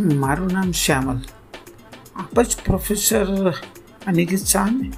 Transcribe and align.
મારું 0.00 0.50
નામ 0.52 0.72
શ્યામલ. 0.72 1.18
આપ 2.16 2.42
જ 2.42 2.56
પ્રોફેસર 2.66 3.54
અનિકેત 4.06 4.38
શાહને 4.38 4.92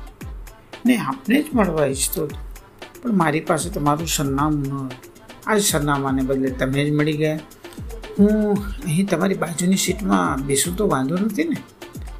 ને 0.87 0.97
આપને 0.97 1.42
જ 1.42 1.45
મળવા 1.55 1.87
ઈચ્છતો 1.87 2.23
હતો. 2.23 2.37
પણ 3.02 3.16
મારી 3.16 3.41
પાસે 3.41 3.70
તમારું 3.70 4.06
સરનામું 4.06 4.87
ન 4.87 4.91
આ 5.47 5.59
સરનામાને 5.59 6.23
બદલે 6.23 6.51
તમે 6.51 6.91
જ 6.91 6.92
મળી 6.92 7.12
ગયા. 7.12 7.38
હું 8.19 8.59
અહીં 8.84 9.06
તમારી 9.06 9.34
બાજુની 9.34 9.77
સીટમાં 9.77 10.47
બેસું 10.47 10.77
તો 10.77 10.88
વાંધો 10.88 11.16
નથી 11.16 11.45
ને? 11.45 11.56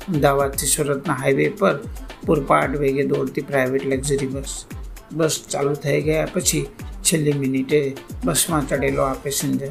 અમદાવાદથી 0.09 0.67
સુરતના 0.67 1.15
હાઈવે 1.15 1.49
પર 1.49 1.79
પૂરપાટ 2.27 2.77
વેગે 2.77 3.03
દોડતી 3.03 3.41
પ્રાઇવેટ 3.41 3.87
લક્ઝરી 3.87 4.27
બસ 4.27 4.65
બસ 5.13 5.41
ચાલુ 5.51 5.75
થઈ 5.75 6.03
ગયા 6.03 6.29
પછી 6.33 6.67
છેલ્લી 7.03 7.33
મિનિટે 7.33 7.97
બસમાં 8.25 8.69
ચડેલો 8.69 9.03
આ 9.03 9.13
પેસેન્જર 9.13 9.69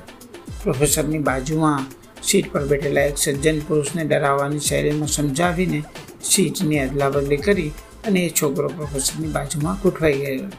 પ્રોફેસરની 0.63 1.20
બાજુમાં 1.20 2.01
સીટ 2.21 2.52
પર 2.53 2.66
બેઠેલા 2.67 3.02
એક 3.02 3.17
સજ્જન 3.17 3.59
પુરુષને 3.59 4.04
ડરાવવાની 4.04 4.59
શૈલીમાં 4.59 5.07
સમજાવીને 5.07 5.84
સીટની 6.23 6.79
અદલાબદલી 6.79 7.37
કરી 7.37 7.71
અને 8.07 8.20
એ 8.20 8.29
છોકરો 8.29 8.70
પ્રોફેસરની 8.70 9.27
બાજુમાં 9.27 9.77
ગોઠવાઈ 9.84 10.13
ગયો 10.13 10.49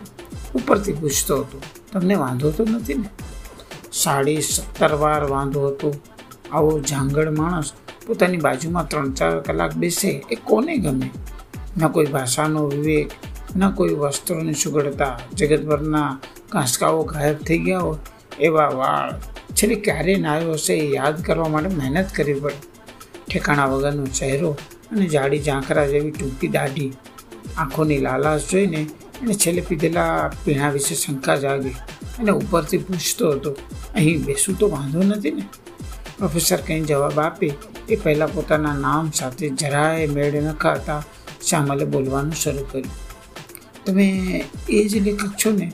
ઉપરથી 0.54 0.92
પૂછતો 0.92 1.36
હતો, 1.36 1.58
તમને 1.92 2.14
વાંધો 2.14 2.50
તો 2.50 2.64
નથી 2.64 2.94
ને? 2.94 3.08
સાડી 3.92 4.42
સત્તર 4.42 4.94
વાર 4.94 5.24
વાંધો 5.24 5.68
હતો. 5.68 5.94
આવો 6.52 6.80
જાંગડ 6.80 7.28
માણસ 7.38 7.72
પોતાની 8.06 8.36
બાજુમાં 8.36 8.88
ત્રણ 8.88 9.12
ચાર 9.12 9.40
કલાક 9.40 9.74
બેસે, 9.74 10.10
એ 10.30 10.36
કોને 10.44 10.76
ગમે? 10.76 11.10
ન 11.78 11.88
કોઈ 11.88 12.06
ભાષાનો 12.06 12.66
વિવેક, 12.66 13.10
ન 13.56 13.70
કોઈ 13.70 13.94
વસ્ત્રોની 13.94 14.54
સુગડતા. 14.54 15.20
જગતભરના 15.34 16.18
કાંસકાઓ 16.48 17.04
ગાયબ 17.04 17.38
થઈ 17.38 17.58
ગયા 17.58 17.78
હોય 17.78 17.98
એવા 18.40 18.68
વાળ 18.68 19.12
છેલ્લે 19.56 19.76
ક્યારે 19.86 20.14
નાયો 20.24 20.56
હશે 20.58 20.74
એ 20.78 20.86
યાદ 20.96 21.16
કરવા 21.26 21.50
માટે 21.54 21.70
મહેનત 21.80 22.10
કરવી 22.16 22.40
પડે. 22.40 22.60
ઠેકાણા 23.28 23.68
વગરનો 23.72 24.06
ચહેરો 24.18 24.50
અને 24.90 25.06
જાડી 25.14 25.42
ઝાંખરા 25.48 25.86
જેવી 25.92 26.12
ટૂંકી 26.16 26.52
દાઢી, 26.56 26.90
આંખોની 27.58 28.00
લાલાશ 28.06 28.46
જોઈને 28.50 28.80
એને 29.22 29.34
છેલ્લે 29.42 29.62
પીધેલા 29.68 30.14
પીણા 30.44 30.70
વિશે 30.76 30.94
શંકા 30.94 31.36
જાગી 31.44 31.76
અને 32.18 32.32
ઉપરથી 32.40 32.82
પૂછતો 32.86 33.32
હતો, 33.32 33.50
અહીં 33.94 34.24
બેસવું 34.26 34.58
તો 34.60 34.66
વાંધો 34.74 35.02
નથી 35.02 35.34
ને? 35.38 35.44
પ્રોફેસર 36.18 36.60
કંઈ 36.66 36.84
જવાબ 36.90 37.18
આપે 37.20 37.48
એ 37.88 37.96
પહેલાં 38.02 38.34
પોતાના 38.34 38.74
નામ 38.84 39.06
સાથે 39.18 39.46
જરાય 39.60 40.08
મેળ 40.16 40.34
ન 40.42 40.50
ખાતા 40.64 41.00
શ્યામલે 41.46 41.84
બોલવાનું 41.92 42.36
શરૂ 42.42 42.66
કર્યું. 42.70 42.92
તમે 43.84 44.06
એ 44.68 44.80
જ 44.90 44.92
લેખક 45.06 45.32
છો 45.40 45.50
ને, 45.52 45.68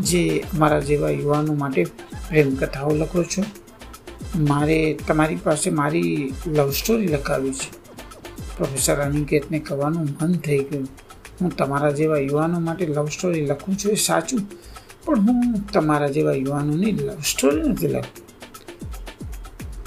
જે 0.00 0.22
અમારા 0.52 0.82
જેવા 0.88 1.12
યુવાનો 1.18 1.54
માટે 1.54 1.82
પ્રેમ 2.28 2.54
કથાઓ 2.54 2.94
લખો 2.94 3.22
છો? 3.22 3.44
મારે 4.36 4.98
તમારી 5.08 5.36
પાસે 5.36 5.70
મારી 5.70 6.32
લવ 6.46 6.70
સ્ટોરી 6.70 7.06
લખાવી 7.06 7.52
છે. 7.52 7.70
પ્રોફેસર 8.56 8.96
અનિકેતને 8.96 9.58
કહેવાનું 9.58 10.08
મન 10.22 10.32
થઈ 10.32 10.58
ગયું. 10.58 10.88
હું 11.40 11.56
તમારા 11.56 11.90
જેવા 11.90 12.18
યુવાનો 12.18 12.60
માટે 12.60 12.86
લવ 12.86 13.08
સ્ટોરી 13.08 13.46
લખું 13.46 13.76
છું 13.76 13.92
એ 13.92 13.94
સાચું, 13.94 14.40
પણ 15.04 15.20
હું 15.20 15.70
તમારા 15.72 16.08
જેવા 16.08 16.32
યુવાનોની 16.32 16.92
લવ 16.92 17.20
સ્ટોરી 17.20 17.62
નથી 17.62 17.88
લખતો. 17.88 18.22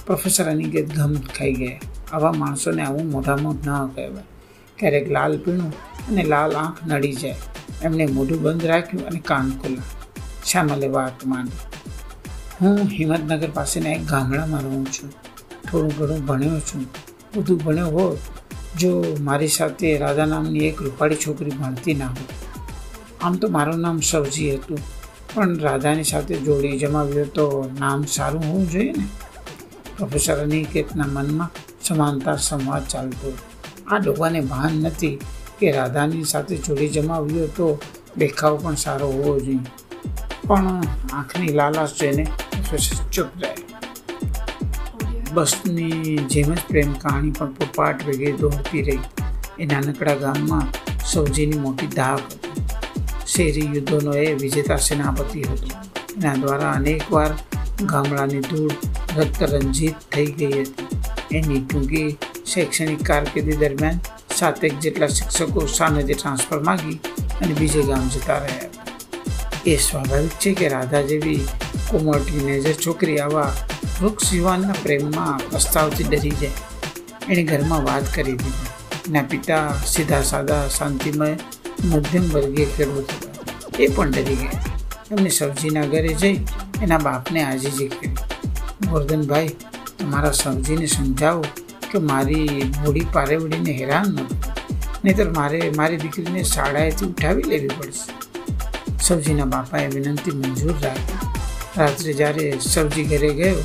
પ્રોફેસર 0.05 0.45
અનિકેત 0.49 0.95
ગમ 0.95 1.15
ખાઈ 1.15 1.53
ગયા. 1.53 1.79
આવા 2.11 2.31
માણસોને 2.31 2.81
આવું 2.81 3.11
મોઢામાં 3.11 3.53
ન 3.53 3.87
કહેવાય. 3.87 4.23
ક્યારેક 4.77 5.11
લાલ 5.11 5.37
પીણું 5.37 5.73
અને 6.07 6.23
લાલ 6.23 6.51
આંખ 6.51 6.77
નડી 6.87 7.13
જાય. 7.13 7.35
એમણે 7.83 8.05
મોઢું 8.05 8.41
બંધ 8.41 8.65
રાખ્યું 8.65 9.07
અને 9.07 9.19
કાન 9.19 9.51
ખોલ્યા. 9.51 9.81
શ્યામલે 10.45 10.87
વાત 10.87 11.25
માંડી. 11.25 11.84
હું 12.61 12.77
હિંમતનગર 12.77 13.49
પાસેના 13.51 13.89
એક 13.89 14.05
ગામડામાં 14.05 14.61
રહું 14.61 14.85
છું. 14.85 15.11
થોડું 15.71 15.93
ઘણું 15.97 16.25
ભણ્યો 16.25 16.59
છું. 16.59 16.85
બધું 17.35 17.57
ભણ્યો 17.57 17.87
હોત, 17.87 18.17
જો 18.79 19.17
મારી 19.19 19.47
સાથે 19.47 19.97
રાધા 19.97 20.25
નામની 20.25 20.59
એક 20.59 20.81
રૂપાળી 20.81 21.15
છોકરી 21.15 21.51
ભણતી 21.51 21.93
ના 21.93 22.07
હોત. 22.07 22.31
આમ 23.21 23.35
તો 23.35 23.47
મારું 23.47 23.79
નામ 23.79 23.99
સવજી 23.99 24.55
હતું. 24.55 24.77
પણ 25.33 25.57
રાધાની 25.57 26.03
સાથે 26.03 26.35
જોડી 26.35 26.79
જમાવ્યો 26.79 27.25
તો 27.25 27.71
નામ 27.79 28.03
સારું 28.03 28.43
હોવું 28.43 28.69
જોઈએ 28.71 28.91
ને? 28.91 29.07
પ્રોફેસર 29.97 30.37
અનિકેતના 30.37 31.05
મનમાં 31.07 31.49
સમાનતા 31.83 32.35
સંવાદ 32.35 32.87
ચાલતો. 32.87 33.37
આ 33.87 33.97
ડોબાને 33.97 34.41
ભાન 34.41 34.71
નથી 34.73 35.19
કે 35.59 35.71
રાધાની 35.71 36.23
સાથે 36.23 36.57
જોડી 36.57 36.87
જમાવ્યો 36.87 37.47
તો 37.47 37.79
દેખાવ 38.17 38.57
પણ 38.57 38.75
સારો 38.75 39.07
હોવો 39.07 39.39
જોઈએ. 39.39 39.84
પણ 40.47 40.83
આંખની 41.13 41.53
જોઈને 41.99 42.23
પ્રોફેસર 42.51 43.03
ચૂપ 43.11 43.27
રહે 43.43 43.53
બસની 45.33 46.17
જેમ 46.17 46.53
જ 46.53 46.59
પ્રેમ 46.67 46.93
કહાણી 46.93 47.31
પણ 47.31 47.53
પોપાટ 47.53 48.03
વેગે 48.07 48.31
દોડતી 48.31 48.81
રહી. 48.81 48.99
એ 49.59 49.65
નાનકડા 49.65 50.15
ગામમાં 50.15 50.67
સૌજીની 51.05 51.59
મોટી 51.59 51.87
ધાક 51.87 52.19
હતી. 52.19 52.53
શેરી 53.27 53.65
યુદ્ધોનો 53.65 54.13
એ 54.13 54.33
વિજેતા 54.33 54.77
સેનાપતિ 54.77 55.41
હતો. 55.41 55.67
એના 56.17 56.35
દ્વારા 56.35 56.71
અનેકવાર 56.71 57.31
ગામડાની 57.85 58.39
ધૂળ 58.39 58.71
રક્તરંજિત 59.17 60.07
થઈ 60.11 60.25
ગઈ 60.25 60.53
હતી. 60.61 60.87
એની 61.31 61.59
ટૂંકી 61.59 62.17
શૈક્ષણિક 62.45 63.03
કારકિર્દી 63.03 63.57
દરમિયાન 63.57 63.99
સાતેક 64.35 64.79
જેટલા 64.79 65.07
શિક્ષકો 65.07 65.67
સામેથી 65.67 66.13
ટ્રાન્સફર 66.13 66.63
માગી 66.63 66.99
અને 67.41 67.53
બીજે 67.53 67.83
ગામ 67.83 68.09
જતા 68.09 68.39
રહ્યા. 68.39 68.74
એ 69.65 69.77
સ્વાભાવિક 69.77 70.31
છે 70.31 70.53
કે 70.53 70.67
રાધા 70.67 71.01
જેવી 71.01 71.47
કોમળ 71.87 72.19
ટીનેજર 72.19 72.73
છોકરી 72.73 73.19
આવા 73.19 73.53
વૃક્ષ 74.01 74.33
યુવાનના 74.33 74.73
પ્રેમમાં 74.83 75.49
પ્રસ્તાવથી 75.49 76.03
ડરી 76.03 76.29
જાય. 76.29 76.51
એણે 77.29 77.43
ઘરમાં 77.43 77.83
વાત 77.83 78.15
કરી 78.15 78.31
દીધી. 78.31 78.67
એના 79.09 79.21
પિતા 79.21 79.73
સીધા 79.87 80.21
સાદા, 80.21 80.67
શાંતિમય, 80.67 81.37
મધ્યમ 81.85 82.29
વર્ગીય 82.29 82.65
ખેડૂત 82.65 83.03
હતા. 83.03 83.53
એ 83.79 83.87
પણ 83.87 84.11
ડરી 84.11 84.35
ગયા. 84.35 84.51
એમને 85.11 85.29
સબજીના 85.29 85.85
ઘરે 85.85 86.13
જઈ 86.13 86.35
એના 86.81 86.97
બાપને 86.97 87.43
આજીજી 87.43 87.87
કરી. 87.87 88.09
ગોરધનભાઈ, 88.89 89.47
તમારા 89.99 90.31
સબજીને 90.31 90.85
સમજાવો 90.85 91.45
કે 91.91 91.97
મારી 91.97 92.73
મૂડી 92.85 93.05
પારેવડીને 93.13 93.71
હેરાન 93.71 94.07
ન 94.07 94.27
નહીતર 95.05 95.29
મારે, 95.31 95.71
મારી 95.77 95.97
દીકરીને 95.97 96.43
શાળાએથી 96.43 97.05
ઉઠાવી 97.05 97.43
લેવી 97.43 97.67
પડશે. 97.67 98.24
સબ્જીના 99.05 99.49
બાપાએ 99.53 99.87
વિનંતી 99.87 100.35
મંજૂર 100.39 100.77
રાખી. 100.83 101.19
રાત્રે 101.77 102.13
જ્યારે 102.19 102.45
સબજી 102.59 103.03
ઘરે 103.03 103.31
ગયો, 103.33 103.63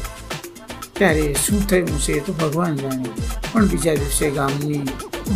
ત્યારે 0.98 1.24
શું 1.34 1.60
થયું 1.68 1.98
છે 2.04 2.12
એ 2.12 2.20
તો 2.20 2.32
ભગવાન 2.32 2.76
જાણે. 2.76 3.08
પણ 3.52 3.68
બીજા 3.68 3.94
દિવસે 3.94 4.30
ગામની 4.30 4.84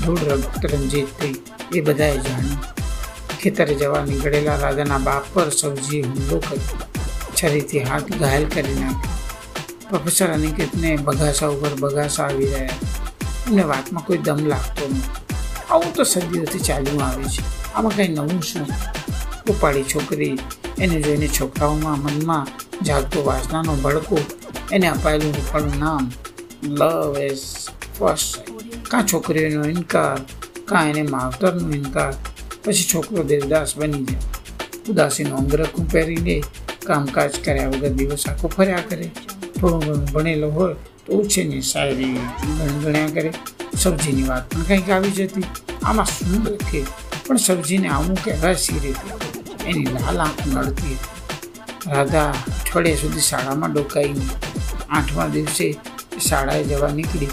ધૂળ 0.02 0.22
રક્તરંજિત 0.30 1.08
થઈ, 1.20 1.36
એ 1.74 1.80
બધાએ 1.80 2.18
જાણ્યું. 2.18 2.62
ખેતરે 3.40 3.74
જવા 3.74 4.02
નીકળેલા 4.08 4.56
રાજાના 4.56 4.98
બાપ 4.98 5.24
પર 5.34 5.50
સબજી 5.50 6.02
હુમલો 6.02 6.38
કર્યો. 6.38 6.78
છરીથી 7.36 7.84
હાથ 7.90 8.10
ઘાયલ 8.20 8.46
કરી 8.46 8.76
નાખ્યો. 8.80 9.12
પ્રોફેસર 9.88 10.30
અનિકેતને 10.32 10.90
બગાસા 11.06 11.48
ઉપર 11.48 11.74
બગાસા 11.82 12.26
આવી 12.26 12.46
રહ્યા. 12.46 12.78
એમને 13.46 13.64
વાતમાં 13.70 14.04
કોઈ 14.06 14.18
દમ 14.18 14.40
લાગતો 14.52 14.84
નહીં 14.88 15.08
આવું 15.70 15.92
તો 15.94 16.04
સદીઓથી 16.04 16.66
ચાલ્યું 16.68 17.02
આવે 17.06 17.24
છે. 17.34 17.42
આમાં 17.74 17.96
કંઈ 17.96 18.08
નવું 18.08 18.42
શું? 18.42 18.66
ઉપાડી 19.50 19.82
છોકરી 19.82 20.38
એને 20.78 21.00
જોઈને 21.00 21.28
છોકરાઓમાં 21.28 21.98
મનમાં 21.98 22.46
જાગતો 22.84 23.24
વાસનાનો 23.24 23.74
ભડકો 23.74 24.18
એને 24.72 24.88
અપાયેલું 24.88 25.34
રૂપાળું 25.34 25.78
નામ 25.78 26.12
લવ 26.64 27.18
એઝ 27.18 27.44
ફર્સ્ટ 27.98 28.54
કાં 28.90 29.06
છોકરીઓનો 29.06 29.64
ઇનકાર, 29.64 30.18
કાં 30.64 30.88
એને 30.88 31.02
માવતરનો 31.02 31.74
ઇનકાર, 31.74 32.14
પછી 32.64 32.86
છોકરો 32.94 33.22
દેવદાસ 33.22 33.76
બની 33.76 34.04
જાય. 34.04 34.18
ઉદાસીનો 34.88 35.36
અંગરખું 35.36 35.90
પહેરી 35.90 36.16
લે 36.16 36.42
કામકાજ 36.86 37.32
કર્યા 37.44 37.68
વગર 37.68 37.88
દિવસ 37.88 38.26
આખો 38.28 38.48
ફર્યા 38.48 38.84
કરે. 38.88 39.10
થોડું 39.60 39.80
ઘણું 39.80 40.04
ભણેલો 40.04 40.50
હોય 40.50 40.74
તો 41.06 41.12
ઉછેની 41.12 41.62
શાયરી 41.62 42.18
ગણગણ્યા 42.58 43.06
કરે. 43.06 43.32
સબ્જીની 43.78 44.22
વાત 44.22 44.50
પણ 44.50 44.62
કંઈક 44.62 44.90
આવી 44.90 45.10
જતી. 45.10 45.44
આમાં 45.82 46.06
શું 46.06 46.44
લખે 46.44 46.84
પણ 47.26 47.36
સબ્જીને 47.36 47.88
આવું 47.88 48.24
કહેવાય 48.24 48.54
સી 48.54 48.78
રીતે 48.78 49.33
એની 49.70 49.94
લાલ 49.96 50.18
આંખ 50.24 50.44
નડતી 50.46 50.96
રાધા 51.94 52.28
અઠવાડિયા 52.30 53.02
સુધી 53.02 53.24
શાળામાં 53.30 53.72
ડોકાઈ 53.74 54.12
નહીં 54.12 54.32
આઠમા 54.90 55.28
દિવસે 55.34 55.66
શાળાએ 56.26 56.64
જવા 56.70 56.92
નીકળી. 56.98 57.32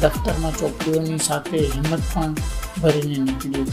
દફતરમાં 0.00 0.54
ચોપડીઓની 0.60 1.20
સાથે 1.28 1.58
હિંમત 1.74 2.04
પણ 2.12 2.34
ભરીને 2.82 3.18
નીકળી. 3.26 3.66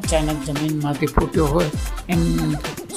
અચાનક 0.00 0.44
જમીનમાંથી 0.46 1.10
ફૂટ્યો 1.16 1.48
હોય 1.54 1.70
એમ 2.08 2.22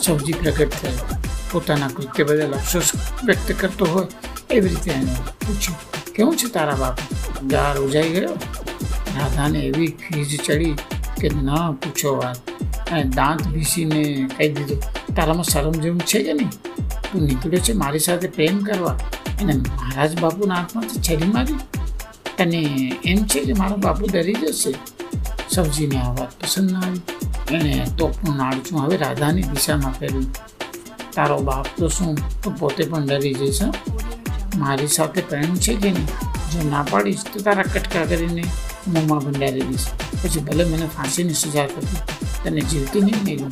સૌજી 0.01 0.38
પ્રગટ 0.41 0.75
થયો. 0.81 1.17
પોતાના 1.51 1.91
કૃત્ય 1.95 2.27
બદલ 2.27 2.53
અફસોસ 2.59 2.93
વ્યક્ત 3.25 3.49
કરતો 3.61 3.85
હોય 3.93 4.07
એવી 4.49 4.71
રીતે 4.73 4.91
એને 4.91 5.15
પૂછ્યું, 5.45 5.79
કેવું 6.15 6.38
છે 6.39 6.47
તારા 6.55 6.79
બાપ? 6.81 6.97
ગાર 7.51 7.75
ઉજાઈ 7.85 8.13
ગયો? 8.15 8.35
રાધાને 9.17 9.59
એવી 9.69 9.91
ખીજ 10.01 10.31
ચડી 10.45 10.75
કે, 11.19 11.27
ન, 11.29 11.49
પૂછો 11.81 12.15
વાત. 12.19 12.50
અને 12.91 13.03
દાંત 13.03 13.47
ભીસીને 13.47 14.01
કહી 14.38 14.49
દીધું, 14.49 14.79
તારામાં 15.15 15.43
શરમ 15.43 15.71
જેવું 15.71 15.99
છે 15.99 16.23
કે 16.23 16.33
નહીં? 16.33 16.49
તું 17.11 17.21
નીકળ્યો 17.21 17.59
છે 17.59 17.73
મારી 17.73 17.99
સાથે 17.99 18.27
પ્રેમ 18.27 18.63
કરવા. 18.63 18.97
અને 19.41 19.53
મહારાજ 19.53 20.19
બાપુના 20.19 20.55
હાથમાંથી 20.55 21.01
છરી 21.01 21.27
મારી. 21.27 21.59
અને 22.39 22.61
એમ 23.03 23.23
છે 23.25 23.39
કે 23.39 23.53
મારો 23.53 23.75
બાપુ 23.75 24.07
ડરી 24.13 24.33
જશે. 24.33 24.73
સબજીને 25.49 25.97
આ 25.97 26.11
વાત 26.11 26.31
પસંદ 26.41 26.71
ના 26.71 26.79
આવી. 26.79 27.01
એણે 27.51 27.85
તોપનું 27.97 28.35
નાળચું 28.35 28.79
હવે 28.79 28.97
રાધાની 28.97 29.41
દિશામાં 29.41 29.93
ફેર્યું 29.93 30.27
તારો 31.15 31.39
બાપ 31.39 31.67
તો 31.77 31.88
શું? 31.88 32.41
તો 32.41 32.51
પોતે 32.59 32.83
પણ 32.83 33.05
ડરી 33.05 33.33
જઈશ 33.33 33.61
મારી 34.57 34.88
સાથે 34.88 35.21
પ્રેમ 35.21 35.55
છે 35.55 35.75
કે 35.75 35.91
નહીં? 35.91 36.07
જો 36.51 36.69
ના 36.69 36.83
પાડીશ 36.89 37.23
તો 37.33 37.39
તારા 37.39 37.63
કટકા 37.63 38.05
કરીને 38.05 38.43
મોંમાં 38.88 39.19
ભંડારી 39.19 39.61
દઈશ. 39.61 39.88
પછી 40.23 40.39
ભલે 40.39 40.63
મને 40.63 40.88
ફાંસીની 40.97 41.33
સજા 41.33 41.65
કરતી 41.65 42.20
તને 42.43 42.61
જીવતી 42.61 43.01
નહીં 43.01 43.23
મેળવી. 43.23 43.49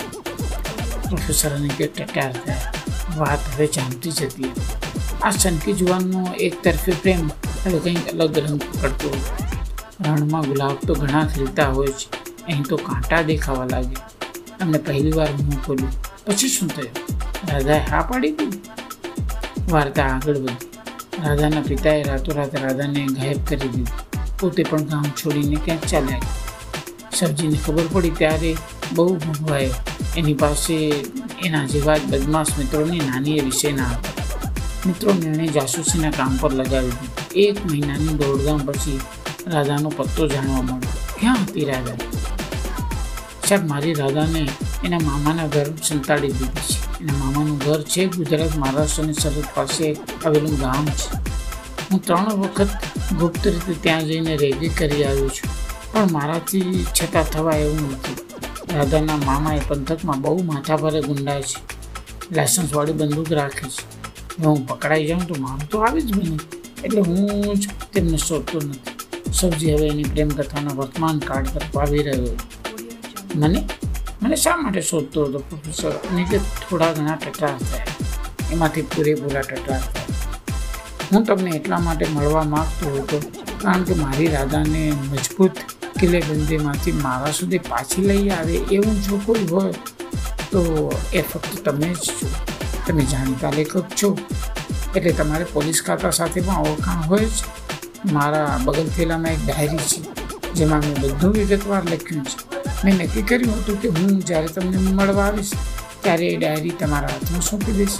પ્રોફેસર 1.09 1.55
અને 1.55 1.67
કે 1.67 1.87
ટટાર 1.87 2.31
થયા. 2.31 2.71
વાત 3.17 3.39
હવે 3.55 3.67
જામતી 3.67 4.11
જતી 4.11 4.51
આ 5.23 5.31
સનકી 5.31 5.73
જુવાનનો 5.73 6.21
એક 6.39 6.63
તરફે 6.63 6.91
પ્રેમ 6.91 7.29
હવે 7.65 7.79
કંઈક 7.79 8.07
અલગ 8.13 8.37
રંગ 8.37 8.59
પકડતો 8.59 9.09
હતો. 9.09 9.33
રણમાં 10.05 10.41
ગુલાબ 10.41 10.77
તો 10.87 10.93
ઘણા 10.95 11.25
ખીલતા 11.25 11.69
હોય 11.69 11.87
છે 11.87 12.07
અહીં 12.45 12.63
તો 12.63 12.77
કાંટા 12.77 13.21
દેખાવા 13.21 13.65
લાગ્યા. 13.65 14.09
અને 14.61 14.77
પહેલી 14.77 15.11
વાર 15.11 15.31
મોં 15.31 15.63
ખોલ્યું 15.65 15.93
પછી 16.25 16.49
શું 16.49 16.69
થયું? 16.69 16.95
રાધાએ 17.51 17.79
હા 17.79 18.01
પાડી 18.01 18.31
દીધી? 18.31 18.61
વાર્તા 19.69 20.03
આગળ 20.03 20.37
વધી. 20.37 20.55
રાધાના 21.25 21.61
પિતાએ 21.61 22.03
રાતોરાત 22.03 22.55
રાધાને 22.55 23.05
ગાયબ 23.05 23.45
કરી 23.45 23.57
દીધી. 23.57 23.85
પોતે 24.39 24.63
પણ 24.63 24.83
ગામ 24.83 25.03
છોડીને 25.03 25.55
ક્યાંક 25.55 25.85
ચાલ્યા 25.85 26.09
ગયા. 26.09 26.37
સબજીને 27.15 27.57
ખબર 27.65 27.83
પડી 27.91 28.09
ત્યારે 28.09 28.57
બહુ 28.93 29.15
ભોગવાયો. 29.15 29.73
એની 30.17 30.33
પાસે 30.33 30.75
એના 31.43 31.65
જેવા 31.65 31.97
જ 31.97 32.01
બદમાશ 32.03 32.47
મિત્રોની 32.59 32.99
નાની 32.99 33.37
એ 33.37 33.41
વિષયના 33.41 33.85
હતા. 33.85 34.19
મિત્રો 34.85 35.11
એણે 35.11 35.47
જાસૂસીના 35.47 36.11
કામ 36.11 36.37
પર 36.37 36.53
લગાવી 36.53 36.87
દીધું. 36.87 37.33
એક 37.35 37.65
મહિનાની 37.65 38.07
દોડધામ 38.07 38.57
પછી 38.57 38.99
રાધાનો 39.47 39.89
પત્તો 39.89 40.27
જાણવા 40.27 40.61
મળ્યો. 40.61 40.91
ક્યાં 41.19 41.35
હતી 41.35 41.65
રાધા? 41.65 41.95
સાહેબ, 43.49 43.67
મારી 43.67 43.93
રાધાને 43.93 44.47
એના 44.83 44.97
મામાના 44.99 45.47
ઘર 45.47 45.65
સંતાડી 45.83 46.27
દીધી 46.27 46.45
છે. 46.45 47.01
એના 47.01 47.13
મામાનું 47.13 47.57
ઘર 47.57 47.81
છે 47.81 48.05
ગુજરાત 48.05 48.57
મહારાષ્ટ્રની 48.57 49.13
સરહદ 49.13 49.43
પાસે 49.55 49.97
આવેલું 50.25 50.59
ગામ 50.59 50.85
છે. 50.85 51.15
હું 51.91 52.05
ત્રણ 52.05 52.25
વખત 52.25 52.69
ગુપ્ત 53.19 53.47
રીતે 53.47 53.73
ત્યાં 53.81 54.05
જઈને 54.05 54.37
રેગી 54.37 54.69
કરી 54.69 55.03
આવ્યો 55.03 55.29
છું. 55.29 55.59
પણ 55.91 56.11
મારાથી 56.11 56.85
છતાં 57.01 57.23
થવા 57.23 57.51
એવું 57.51 57.91
નથી. 57.91 58.28
રાધાના 58.75 59.17
મામાએ 59.25 59.61
પંથકમાં 59.69 60.21
બહુ 60.21 60.43
માથાભારે 60.43 61.01
ગુંડા 61.01 61.41
છે. 61.41 61.59
લાયસન્સવાળી 62.35 62.97
બંદૂક 62.99 63.31
રાખે 63.39 63.65
છે. 63.75 63.83
હું 64.43 64.67
પકડાઈ 64.67 65.07
જાઉં 65.07 65.25
તો 65.29 65.35
મારું 65.43 65.67
તો 65.71 65.77
આવી 65.85 66.01
જ 66.01 66.09
બને. 66.17 66.37
એટલે 66.83 67.01
હું 67.01 67.55
જ 67.61 67.63
તેમને 67.93 68.17
શોધતો 68.17 68.57
નથી. 68.59 68.97
સબજી 69.31 69.73
હવે 69.73 69.87
એની 69.87 70.09
પ્રેમ 70.13 70.29
કથાના 70.29 70.75
વર્તમાન 70.79 71.17
કાર્ડ 71.27 71.49
તરફ 71.53 71.77
આવી 71.77 72.03
રહ્યો 72.03 72.35
મને? 73.35 73.59
મને 74.21 74.35
શા 74.35 74.57
માટે 74.57 74.81
શોધતો 74.81 75.25
હતો 75.25 75.39
પ્રોફેસર 75.39 75.93
અને 76.09 76.23
થોડા 76.69 76.91
ઘણા 76.93 77.17
ટટાર 77.23 77.57
થયા 77.59 77.87
એમાંથી 78.53 78.85
પૂરેપૂરા 78.91 79.41
ટટાર 79.41 79.81
થયા 79.83 80.07
હું 81.11 81.23
તમને 81.25 81.51
એટલા 81.57 81.79
માટે 81.79 82.05
મળવા 82.13 82.43
માગતો 82.53 82.85
હતો, 82.95 83.17
કારણ 83.61 83.83
કે 83.83 83.93
મારી 83.93 84.27
રાધાને 84.27 84.81
મજબૂત 85.11 85.55
કિલ્લેબંધીમાંથી 85.99 86.95
મારા 87.05 87.31
સુધી 87.39 87.61
પાછી 87.69 88.05
લઈ 88.09 88.29
આવે 88.29 88.55
એવું 88.77 88.97
જો 89.07 89.21
કોઈ 89.25 89.47
હોય, 89.51 89.73
તો 90.51 90.61
એ 91.13 91.21
ફક્ત 91.21 91.63
તમે 91.65 91.89
જ 91.93 92.05
છો. 92.09 92.27
તમે 92.87 93.03
જાણીતા 93.05 93.51
લેખક 93.57 93.95
છો. 94.01 94.09
એટલે 94.95 95.11
તમારે 95.11 95.45
પોલીસ 95.53 95.81
ખાતા 95.87 96.13
સાથે 96.19 96.39
પણ 96.41 96.69
ઓળખાણ 96.69 97.01
હોય 97.09 97.25
જ. 97.25 97.39
મારા 98.13 98.59
બગલથેલામાં 98.65 99.31
એક 99.31 99.41
ડાયરી 99.45 99.77
છે, 99.77 99.99
જેમાં 100.53 100.85
મેં 100.85 101.01
બધું 101.01 101.33
વિગતવાર 101.33 101.83
લખ્યું 101.85 102.23
છે. 102.25 102.37
મેં 102.83 102.95
નક્કી 102.95 103.21
કર્યું 103.21 103.57
હતું 103.59 103.81
કે 103.81 103.93
હું 103.97 104.15
જ્યારે 104.21 104.53
તમને 104.55 104.77
મળવા 104.99 105.25
આવીશ, 105.25 105.53
ત્યારે 106.03 106.27
એ 106.27 106.37
ડાયરી 106.37 106.75
તમારા 106.83 107.11
હાથમાં 107.15 107.41
સોંપી 107.41 107.75
દઈશ. 107.79 107.99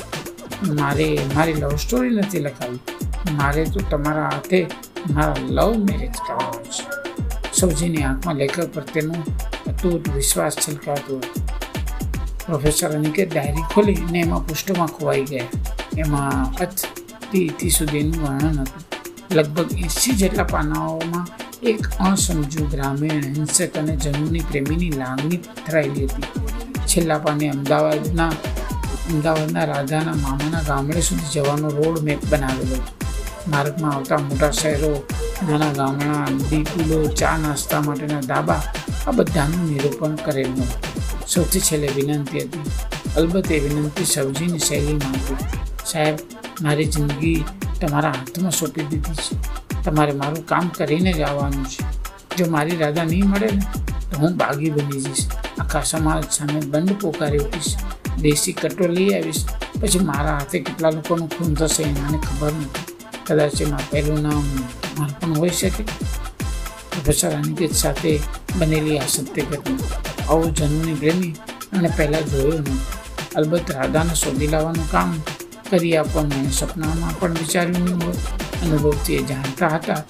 મારે 0.79 1.09
મારી 1.35 1.53
લવ 1.53 1.75
સ્ટોરી 1.77 2.15
નથી 2.15 2.39
લખાવી. 2.39 2.81
મારે 3.31 3.65
તો 3.65 3.79
તમારા 3.91 4.29
હાથે 4.29 4.59
મારા 5.13 5.35
લવ 5.49 5.77
મેરેજ 5.89 6.15
કરવાનું 6.27 6.71
છે. 6.71 6.98
સૌજીની 7.59 8.03
આંખમાં 8.03 8.35
લેખક 8.35 8.67
પ્રત્યેનો 8.73 9.15
અતૂટ 9.67 10.09
વિશ્વાસ 10.15 10.55
છલકાતો 10.55 11.17
હતો. 11.17 11.41
પ્રોફેસર 12.45 12.91
અનિકેત 12.91 13.33
ડાયરી 13.33 13.65
ખોલી 13.73 13.95
અને 13.95 14.19
એમાં 14.19 14.47
પૃષ્ઠોમાં 14.47 14.87
ખોવાઈ 14.87 15.23
ગયા. 15.23 15.47
એમાં 15.97 16.53
અથી 16.57 17.45
ઇથી 17.45 17.69
સુધીનું 17.69 18.21
વર્ણન 18.23 18.59
હતું. 18.59 18.83
લગભગ 19.31 19.77
એંસી 19.77 20.13
જેટલા 20.13 20.43
પાનાઓમાં 20.43 21.27
એક 21.63 21.87
અણસમજુ 21.99 22.65
ગ્રામીણ 22.65 23.25
હિંસક 23.35 23.77
અને 23.77 23.95
જન્મની 23.95 24.39
પ્રેમીની 24.39 24.91
લાગણી 24.91 25.37
પથરાયેલી 25.37 26.05
હતી. 26.05 26.23
છેલ્લા 26.87 27.19
પાને 27.19 27.49
અમદાવાદના 27.49 28.31
અમદાવાદના 29.11 29.65
રાધાના 29.65 30.13
મામાના 30.13 30.61
ગામડે 30.61 31.01
સુધી 31.01 31.31
જવાનો 31.33 31.69
રોડ 31.69 31.99
મેપ 32.03 32.25
બનાવેલો 32.29 32.77
માર્ગમાં 33.47 33.93
આવતા 33.95 34.17
મોટા 34.17 34.51
શહેરો 34.51 34.91
નાના 35.47 35.73
ગામના 35.73 36.25
દીપુલો 36.49 37.07
ચા 37.07 37.37
નાસ્તા 37.37 37.81
માટેના 37.81 38.19
ધાબા 38.19 38.61
આ 39.07 39.11
બધાનું 39.11 39.69
નિરૂપણ 39.69 40.15
કરેલું. 40.15 40.67
સૌથી 41.27 41.59
છેલ્લે 41.59 41.87
વિનંતી 41.95 42.39
હતી. 42.39 42.59
અલબત્ત 43.17 43.51
એ 43.51 43.59
વિનંતી 43.59 44.05
સબ્જીની 44.05 44.59
શૈલીમાં 44.59 45.11
હતી. 45.11 45.35
સાહેબ, 45.91 46.15
મારી 46.61 46.85
જિંદગી 46.85 47.45
તમારા 47.81 48.09
હાથમાં 48.09 48.51
સોંપી 48.51 48.81
દીધી 48.81 49.13
છે. 49.13 49.37
તમારે 49.83 50.11
મારું 50.11 50.45
કામ 50.45 50.67
કરીને 50.67 51.13
જ 51.13 51.21
આવવાનું 51.21 51.65
છે. 51.65 51.83
જો 52.37 52.45
મારી 52.51 52.77
રાધા 52.77 53.03
નહીં 53.03 53.29
મળે 53.29 53.47
ને, 53.47 53.61
તો 54.11 54.17
હું 54.17 54.37
બાગી 54.37 54.69
બની 54.69 55.01
જઈશ. 55.01 55.27
આખા 55.59 55.81
સમાજ 55.81 56.23
સામે 56.31 56.61
બંધ 56.61 56.93
પોકારી 56.93 57.37
ઉઠીશ. 57.37 57.75
દેશી 58.21 58.53
કટો 58.53 58.87
લઈ 58.87 59.13
આવીશ. 59.13 59.45
પછી 59.81 59.99
મારા 59.99 60.37
હાથે 60.37 60.59
કેટલા 60.59 60.89
લોકોનું 60.89 61.29
ખૂન 61.29 61.53
થશે 61.53 61.83
એ 61.83 61.87
મને 61.87 62.17
ખબર 62.17 62.51
નથી. 62.51 62.83
કદાચ 63.25 63.61
એમાં 63.61 63.79
પહેલું 63.89 64.21
નામ 64.21 64.43
મારું 64.99 65.19
પણ 65.19 65.37
હોઈ 65.37 65.49
શકે. 65.49 65.83
પ્રોફેસર 66.91 67.29
અનિકેત 67.29 67.73
સાથે 67.73 68.19
બનેલી 68.55 68.99
આ 68.99 69.07
સત્ય 69.07 69.41
ઘટના 69.41 69.87
આવો 70.29 70.49
જન્મની 70.49 70.93
પ્રેમી 70.93 71.35
અને 71.77 71.89
પહેલાં 71.97 72.25
જોયો 72.25 72.59
નહીં. 72.59 72.79
અલબત્ત 73.35 73.71
રાધાને 73.71 74.15
શોધી 74.15 74.47
લાવવાનું 74.47 74.91
કામ 74.91 75.21
કરી 75.69 75.97
આપવાનું 75.97 76.51
સપનામાં 76.51 77.19
પણ 77.19 77.31
વિચાર્યું 77.31 77.85
નહીં 77.85 78.05
હોય. 78.05 78.13
અનુભવથી 78.63 79.15
એ 79.15 79.23
જાણતા 79.23 79.67
હતા 79.67 80.03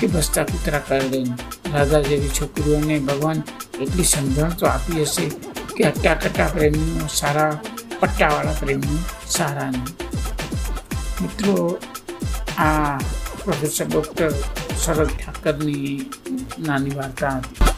કે 0.00 0.06
બસતા 0.06 0.44
કૂતરા 0.44 0.78
કરડે 0.78 1.24
રાધા 1.72 2.00
જેવી 2.00 2.28
છોકરીઓને 2.28 2.98
ભગવાન 2.98 3.42
એટલી 3.80 4.04
સમજણ 4.04 4.50
તો 4.50 4.66
આપી 4.66 5.02
હશે 5.02 5.30
કે 5.76 5.84
અટાકટા 5.84 6.46
પ્રેમીઓ 6.46 7.06
સારા, 7.14 7.58
પટ્ટાવાળા 8.00 8.52
પ્રેમીઓ 8.52 8.98
સારા 9.28 9.70
નહીં. 9.70 9.84
મિત્રો, 11.22 11.78
આ 12.58 12.98
પ્રોફેસર 13.46 13.86
ડૉક્ટર 13.86 14.32
શરદ 14.82 15.10
ઠાકરની 15.12 16.10
નાની 16.58 16.96
વાર્તા. 16.96 17.36
હતી 17.38 17.75